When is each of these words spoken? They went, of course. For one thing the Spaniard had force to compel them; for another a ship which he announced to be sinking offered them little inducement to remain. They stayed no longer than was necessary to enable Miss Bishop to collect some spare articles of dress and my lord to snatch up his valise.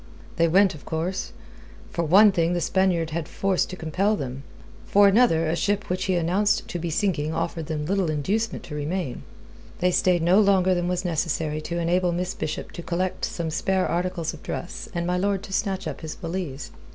They 0.37 0.47
went, 0.47 0.73
of 0.73 0.83
course. 0.83 1.31
For 1.91 2.03
one 2.03 2.31
thing 2.31 2.53
the 2.53 2.59
Spaniard 2.59 3.11
had 3.11 3.27
force 3.29 3.67
to 3.67 3.75
compel 3.75 4.15
them; 4.15 4.41
for 4.83 5.07
another 5.07 5.47
a 5.47 5.55
ship 5.55 5.91
which 5.91 6.05
he 6.05 6.15
announced 6.15 6.67
to 6.69 6.79
be 6.79 6.89
sinking 6.89 7.35
offered 7.35 7.67
them 7.67 7.85
little 7.85 8.09
inducement 8.09 8.63
to 8.63 8.73
remain. 8.73 9.21
They 9.77 9.91
stayed 9.91 10.23
no 10.23 10.39
longer 10.41 10.73
than 10.73 10.87
was 10.87 11.05
necessary 11.05 11.61
to 11.61 11.77
enable 11.77 12.13
Miss 12.13 12.33
Bishop 12.33 12.71
to 12.71 12.81
collect 12.81 13.25
some 13.25 13.51
spare 13.51 13.87
articles 13.87 14.33
of 14.33 14.41
dress 14.41 14.89
and 14.95 15.05
my 15.05 15.19
lord 15.19 15.43
to 15.43 15.53
snatch 15.53 15.87
up 15.87 16.01
his 16.01 16.15
valise. 16.15 16.71